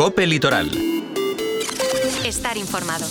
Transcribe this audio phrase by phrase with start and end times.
[0.00, 0.70] Cope Litoral.
[2.24, 3.04] Estar informado.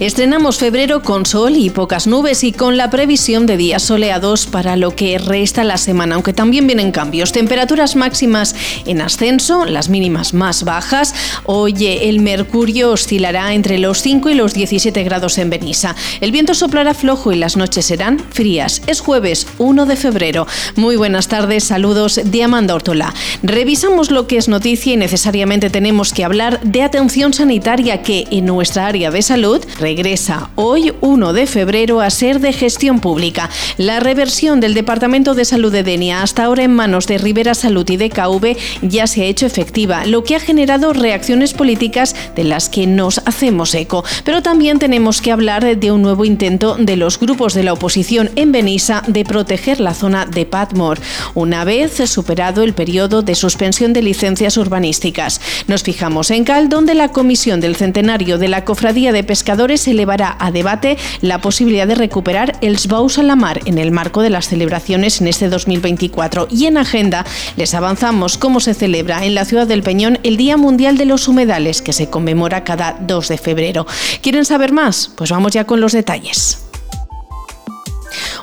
[0.00, 4.74] Estrenamos febrero con sol y pocas nubes y con la previsión de días soleados para
[4.74, 7.30] lo que resta la semana, aunque también vienen cambios.
[7.30, 8.56] Temperaturas máximas
[8.86, 11.14] en ascenso, las mínimas más bajas.
[11.44, 15.94] Hoy el mercurio oscilará entre los 5 y los 17 grados en Benissa.
[16.20, 18.82] El viento soplará flojo y las noches serán frías.
[18.88, 20.48] Es jueves 1 de febrero.
[20.74, 23.14] Muy buenas tardes, saludos de Amanda Ortola.
[23.44, 28.46] Revisamos lo que es noticia y necesariamente tenemos que hablar de atención sanitaria que en
[28.46, 33.50] nuestra área de salud regresa hoy, 1 de febrero, a ser de gestión pública.
[33.76, 37.86] La reversión del Departamento de Salud de Denia, hasta ahora en manos de Rivera Salud
[37.90, 42.44] y de KV, ya se ha hecho efectiva, lo que ha generado reacciones políticas de
[42.44, 44.04] las que nos hacemos eco.
[44.24, 48.30] Pero también tenemos que hablar de un nuevo intento de los grupos de la oposición
[48.36, 51.02] en Benissa de proteger la zona de Patmore,
[51.34, 55.42] una vez superado el periodo de suspensión de licencias urbanísticas.
[55.66, 59.92] Nos fijamos en Cal, donde la Comisión del Centenario de la Cofradía de Pescadores se
[59.92, 64.22] elevará a debate la posibilidad de recuperar el Sbaus a la mar en el marco
[64.22, 66.48] de las celebraciones en este 2024.
[66.50, 67.24] Y en agenda
[67.56, 71.28] les avanzamos cómo se celebra en la ciudad del Peñón el Día Mundial de los
[71.28, 73.86] Humedales, que se conmemora cada 2 de febrero.
[74.22, 75.10] ¿Quieren saber más?
[75.16, 76.64] Pues vamos ya con los detalles.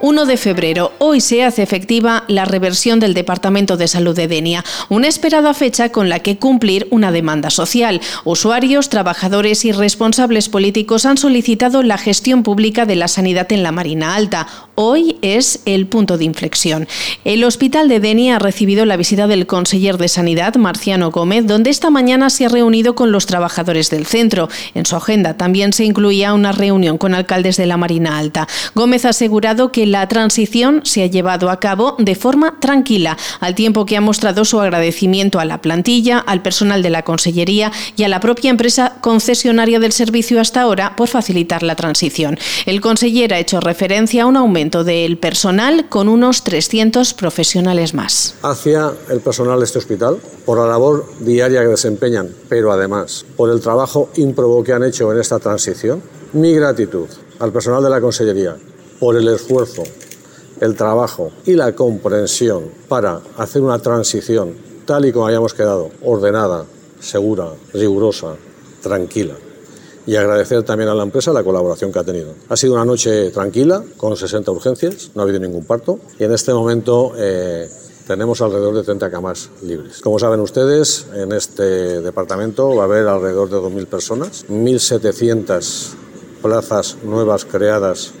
[0.00, 0.92] 1 de febrero.
[0.98, 5.90] Hoy se hace efectiva la reversión del Departamento de Salud de Denia, una esperada fecha
[5.90, 8.00] con la que cumplir una demanda social.
[8.24, 13.72] Usuarios, trabajadores y responsables políticos han solicitado la gestión pública de la sanidad en la
[13.72, 14.46] Marina Alta.
[14.76, 16.86] Hoy es el punto de inflexión.
[17.24, 21.70] El Hospital de Denia ha recibido la visita del conseller de Sanidad, Marciano Gómez, donde
[21.70, 24.48] esta mañana se ha reunido con los trabajadores del centro.
[24.74, 28.46] En su agenda también se incluía una reunión con alcaldes de la Marina Alta.
[28.76, 33.54] Gómez ha asegurado que la transición se ha llevado a cabo de forma tranquila, al
[33.54, 38.04] tiempo que ha mostrado su agradecimiento a la plantilla, al personal de la Consellería y
[38.04, 42.38] a la propia empresa concesionaria del servicio hasta ahora por facilitar la transición.
[42.66, 48.34] El conseller ha hecho referencia a un aumento del personal con unos 300 profesionales más.
[48.42, 53.50] Hacia el personal de este hospital, por la labor diaria que desempeñan, pero además por
[53.50, 56.02] el trabajo ímprobo que han hecho en esta transición,
[56.32, 57.06] mi gratitud
[57.38, 58.56] al personal de la Consellería
[59.00, 59.82] por el esfuerzo,
[60.60, 66.64] el trabajo y la comprensión para hacer una transición tal y como hayamos quedado, ordenada,
[66.98, 68.36] segura, rigurosa,
[68.82, 69.34] tranquila.
[70.06, 72.32] Y agradecer también a la empresa la colaboración que ha tenido.
[72.48, 76.32] Ha sido una noche tranquila, con 60 urgencias, no ha habido ningún parto y en
[76.32, 77.68] este momento eh,
[78.06, 80.00] tenemos alrededor de 30 camas libres.
[80.00, 85.90] Como saben ustedes, en este departamento va a haber alrededor de 2.000 personas, 1.700
[86.40, 88.14] plazas nuevas creadas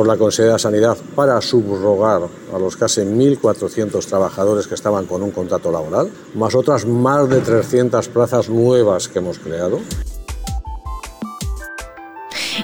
[0.00, 2.22] por la Consejería de Sanidad para subrogar
[2.54, 7.42] a los casi 1.400 trabajadores que estaban con un contrato laboral, más otras más de
[7.42, 9.78] 300 plazas nuevas que hemos creado.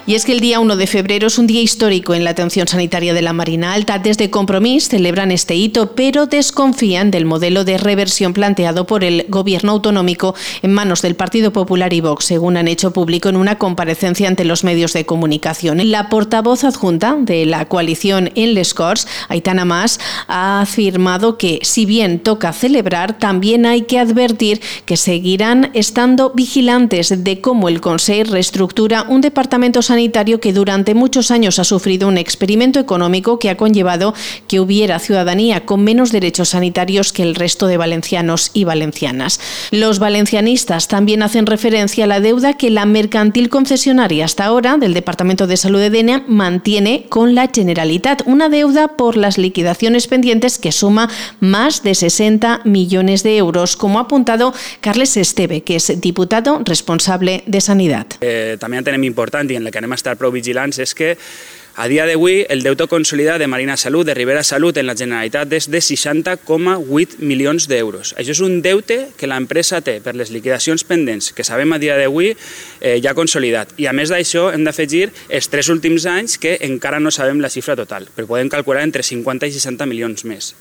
[0.07, 2.65] Y es que el día 1 de febrero es un día histórico en la atención
[2.65, 3.99] sanitaria de la Marina Alta.
[3.99, 9.73] Desde Compromís celebran este hito, pero desconfían del modelo de reversión planteado por el gobierno
[9.73, 14.29] autonómico en manos del Partido Popular y Vox, según han hecho público en una comparecencia
[14.29, 15.91] ante los medios de comunicación.
[15.91, 21.85] La portavoz adjunta de la coalición en Les Corts, Aitana Mas, ha afirmado que si
[21.85, 28.31] bien toca celebrar, también hay que advertir que seguirán estando vigilantes de cómo el Consejo
[28.31, 33.49] reestructura un departamento sanitario sanitario que durante muchos años ha sufrido un experimento económico que
[33.49, 34.13] ha conllevado
[34.47, 39.39] que hubiera ciudadanía con menos derechos sanitarios que el resto de valencianos y valencianas.
[39.71, 44.93] Los valencianistas también hacen referencia a la deuda que la mercantil concesionaria hasta ahora del
[44.93, 50.59] Departamento de Salud de Denia mantiene con la Generalitat, una deuda por las liquidaciones pendientes
[50.59, 51.09] que suma
[51.39, 57.43] más de 60 millones de euros, como ha apuntado Carles Esteve, que es diputado responsable
[57.47, 58.05] de Sanidad.
[58.21, 61.15] Eh, también tenemos importante en la que anem a estar prou vigilants és que
[61.77, 65.51] A dia d'avui, el deute consolidat de Marina Salut, de Rivera Salut, en la Generalitat
[65.53, 68.15] és de 60,8 milions d'euros.
[68.17, 71.93] Això és un deute que l'empresa té per les liquidacions pendents, que sabem a dia
[71.99, 73.75] d'avui eh, ja consolidat.
[73.77, 77.53] I a més d'això hem d'afegir els tres últims anys que encara no sabem la
[77.53, 80.55] xifra total, però podem calcular entre 50 i 60 milions més.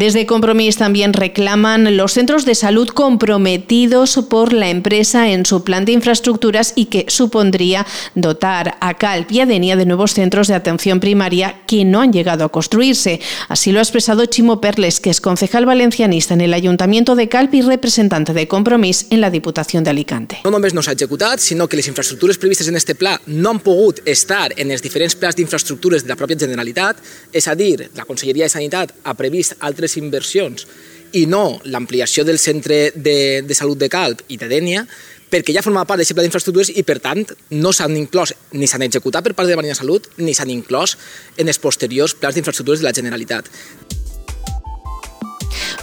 [0.00, 5.84] Desde Compromís también reclaman los centros de salud comprometidos por la empresa en su plan
[5.84, 7.84] de infraestructuras y que supondría
[8.14, 12.12] dotar a Calp y a Denia de nuevos centros de atención primaria que no han
[12.12, 13.20] llegado a construirse.
[13.48, 17.58] Así lo ha expresado Chimo Perles, que es concejal valencianista en el Ayuntamiento de Calpi
[17.58, 20.38] y representante de Compromís en la Diputación de Alicante.
[20.44, 23.58] No només no s'ha executat, sinó que les infraestructures previstes en este pla no han
[23.58, 27.02] pogut estar en els diferents plans d'infraestructures de la pròpia Generalitat,
[27.32, 30.68] és a dir, la Conselleria de Sanitat ha previst altres inversions
[31.16, 34.84] i no l'ampliació del centre de, de salut de Calp i de Dènia,
[35.30, 38.86] perquè ja forma part d'aquest pla d'infraestructures i, per tant, no s'han inclòs ni s'han
[38.88, 40.96] executat per part de Marina Salut ni s'han inclòs
[41.36, 43.48] en els posteriors plans d'infraestructures de la Generalitat.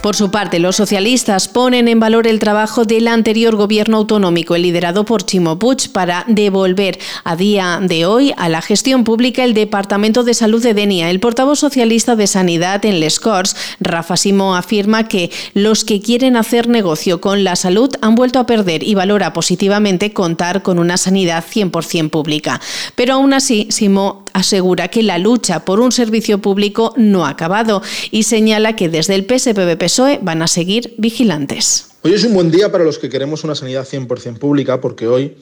[0.02, 5.04] Por su parte, los socialistas ponen en valor el trabajo del anterior gobierno autonómico, liderado
[5.04, 10.24] por Chimo Puig, para devolver a día de hoy a la gestión pública el Departamento
[10.24, 11.10] de Salud de Denia.
[11.10, 16.36] El portavoz socialista de Sanidad en Les Corts, Rafa Simo, afirma que los que quieren
[16.36, 20.96] hacer negocio con la salud han vuelto a perder y valora positivamente contar con una
[20.96, 22.60] sanidad 100% pública.
[22.94, 27.82] Pero aún así, Simo asegura que la lucha por un servicio público no ha acabado
[28.10, 31.88] y señala que desde el PSPB-PSOE van a seguir vigilantes.
[32.02, 35.38] Hoy es un buen día para los que queremos una sanidad 100% pública porque hoy,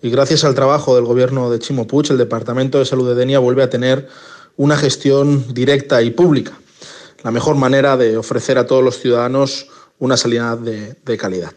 [0.00, 3.64] y gracias al trabajo del gobierno de Chimo el Departamento de Salud de Denia vuelve
[3.64, 4.08] a tener
[4.56, 6.52] una gestión directa y pública,
[7.24, 9.66] la mejor manera de ofrecer a todos los ciudadanos
[9.98, 11.52] una sanidad de calidad.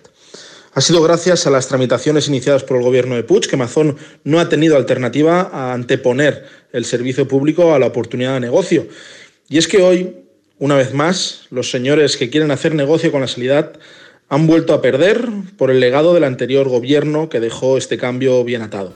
[0.80, 4.40] Ha sido gracias a las tramitaciones iniciadas por el gobierno de Puig que Mazón no
[4.40, 8.88] ha tenido alternativa a anteponer el servicio público a la oportunidad de negocio.
[9.50, 10.16] Y es que hoy,
[10.58, 13.74] una vez más, los señores que quieren hacer negocio con la sanidad
[14.30, 15.28] han vuelto a perder
[15.58, 18.94] por el legado del anterior gobierno que dejó este cambio bien atado.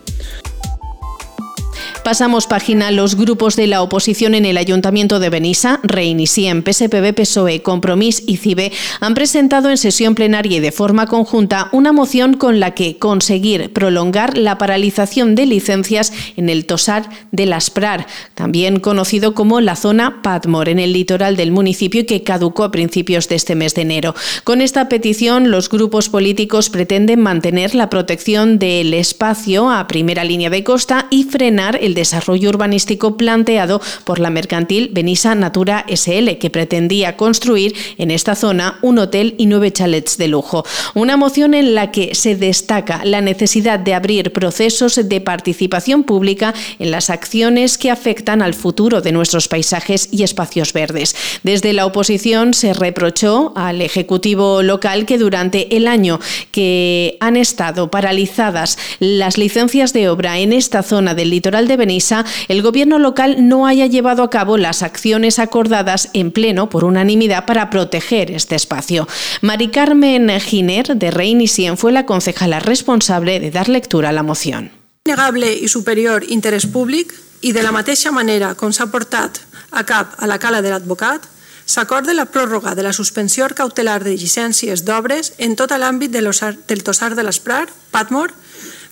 [2.04, 2.92] Pasamos página.
[2.92, 8.36] Los grupos de la oposición en el Ayuntamiento de Benissa, Reinicien, PSPB, PSOE, Compromís y
[8.38, 12.98] CIBE han presentado en sesión plenaria y de forma conjunta una moción con la que
[12.98, 19.62] conseguir prolongar la paralización de licencias en el Tosar de Las Prar, también conocido como
[19.62, 23.56] la zona Patmore, en el litoral del municipio y que caducó a principios de este
[23.56, 24.14] mes de enero.
[24.44, 30.50] Con esta petición, los grupos políticos pretenden mantener la protección del espacio a primera línea
[30.50, 36.50] de costa y frenar el desarrollo urbanístico planteado por la mercantil Benissa Natura SL, que
[36.50, 40.66] pretendía construir en esta zona un hotel y nueve chalets de lujo.
[40.94, 46.54] Una moción en la que se destaca la necesidad de abrir procesos de participación pública
[46.80, 51.16] en las acciones que afectan al futuro de nuestros paisajes y espacios verdes.
[51.44, 56.19] Desde la oposición se reprochó al Ejecutivo local que durante el año
[56.51, 62.24] que han estado paralizadas las licencias de obra en esta zona del litoral de Benissa,
[62.48, 67.46] el gobierno local no haya llevado a cabo las acciones acordadas en pleno por unanimidad
[67.46, 69.06] para proteger este espacio.
[69.42, 74.72] Mari Carmen Giner, de Reinicien, fue la concejala responsable de dar lectura a la moción.
[75.04, 77.12] Negable i superior interès públic
[77.44, 79.42] i de la mateixa manera com s'ha portat
[79.76, 81.28] a cap a la cala de l'advocat,
[81.66, 86.84] s'acorda la pròrroga de la suspensió cautelar de llicències d'obres en tot l'àmbit de del
[86.88, 88.32] Tossar de l'Esprar, Patmore,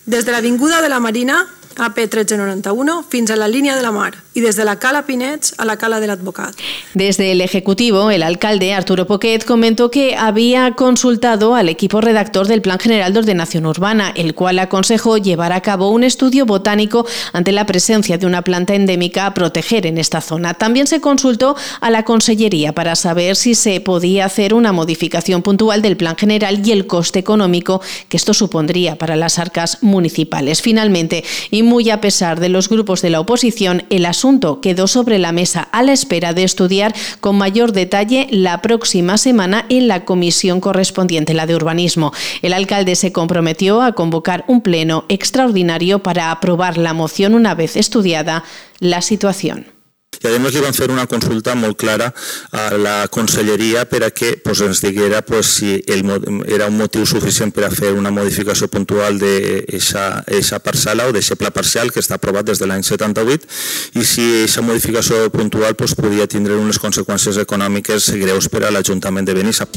[0.05, 4.13] des de l'Avinguda de la Marina AP 1391 fins a la línea de la mar
[4.33, 6.55] y desde la Cala Pinets a la Cala del Advocat.
[6.93, 12.61] Desde el Ejecutivo, el alcalde Arturo Poquet comentó que había consultado al equipo redactor del
[12.61, 17.51] Plan General de Ordenación Urbana, el cual aconsejó llevar a cabo un estudio botánico ante
[17.51, 20.53] la presencia de una planta endémica a proteger en esta zona.
[20.53, 25.81] También se consultó a la Consellería para saber si se podía hacer una modificación puntual
[25.81, 30.61] del Plan General y el coste económico que esto supondría para las arcas municipales.
[30.61, 35.19] Finalmente, y muy a pesar de los grupos de la oposición, el asunto quedó sobre
[35.19, 40.03] la mesa a la espera de estudiar con mayor detalle la próxima semana en la
[40.03, 42.11] comisión correspondiente, la de urbanismo.
[42.41, 47.77] El alcalde se comprometió a convocar un pleno extraordinario para aprobar la moción una vez
[47.77, 48.43] estudiada
[48.81, 49.67] la situación.
[50.29, 52.11] I a més li van fer una consulta molt clara
[52.51, 56.05] a la conselleria per a que pues, ens diguera pues, si el,
[56.47, 61.53] era un motiu suficient per a fer una modificació puntual d'aquesta parcel·la o d'aquest pla
[61.55, 63.49] parcial que està aprovat des de l'any 78
[63.97, 69.25] i si aquesta modificació puntual pues, podia tindre unes conseqüències econòmiques greus per a l'Ajuntament
[69.27, 69.67] de Benissa.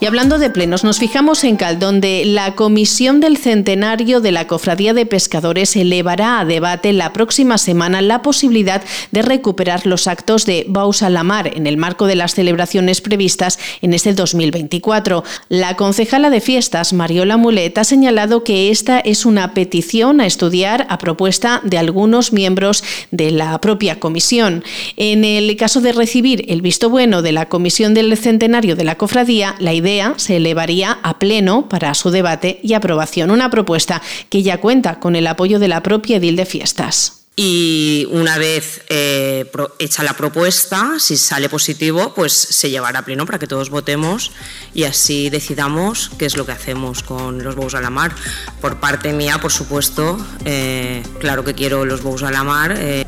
[0.00, 4.46] Y hablando de plenos, nos fijamos en Cal, donde la Comisión del Centenario de la
[4.46, 10.46] Cofradía de Pescadores elevará a debate la próxima semana la posibilidad de recuperar los actos
[10.46, 15.22] de Baus a la Mar en el marco de las celebraciones previstas en este 2024.
[15.48, 20.86] La concejala de fiestas, Mariola Mulet, ha señalado que esta es una petición a estudiar
[20.88, 24.64] a propuesta de algunos miembros de la propia comisión.
[24.96, 28.96] En el caso de recibir el visto bueno de la Comisión del Centenario de la
[28.96, 34.42] Cofradía, la idea se elevaría a pleno para su debate y aprobación, una propuesta que
[34.42, 37.16] ya cuenta con el apoyo de la propia edil de fiestas.
[37.36, 43.24] y una vez eh, hecha la propuesta, si sale positivo, pues se llevará a pleno
[43.24, 44.32] para que todos votemos
[44.74, 48.12] y así decidamos qué es lo que hacemos con los Bous a la Mar.
[48.60, 52.74] Por parte mía, por supuesto, eh, claro que quiero los Bous a la Mar.
[52.76, 53.06] Eh.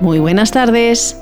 [0.00, 1.16] Muy buenas tardes.